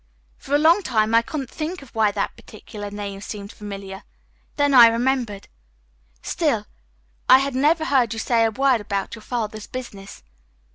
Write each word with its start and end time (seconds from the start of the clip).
For 0.37 0.55
a 0.55 0.57
long 0.57 0.81
time 0.81 1.13
I 1.13 1.21
couldn't 1.21 1.51
think 1.51 1.83
of 1.83 1.93
why 1.93 2.09
that 2.09 2.35
particular 2.35 2.89
name 2.89 3.21
seemed 3.21 3.51
familiar. 3.51 4.01
Then 4.55 4.73
I 4.73 4.87
remembered. 4.87 5.47
Still, 6.23 6.65
I 7.29 7.37
had 7.37 7.53
never 7.53 7.85
heard 7.85 8.11
you 8.11 8.17
say 8.17 8.43
a 8.43 8.49
word 8.49 8.81
about 8.81 9.13
your 9.13 9.21
father's 9.21 9.67
business. 9.67 10.23